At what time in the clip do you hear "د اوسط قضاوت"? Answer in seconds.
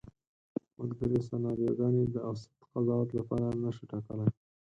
2.09-3.09